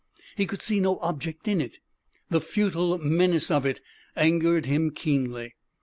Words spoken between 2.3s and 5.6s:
The futile menace of it angered him keenly.